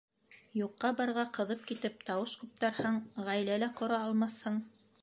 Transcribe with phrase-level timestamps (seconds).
[0.59, 2.99] Юҡҡа-барға ҡыҙып китеп, тауыш ҡуптарһаң,
[3.31, 4.61] ғаилә лә ҡора алмаҫһың.